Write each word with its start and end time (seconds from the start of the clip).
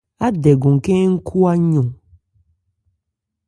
Ádɛgɔn 0.25 0.77
khɛ́n 0.85 1.03
ń 1.13 1.15
khwa 1.27 1.51
yɔn. 1.71 1.89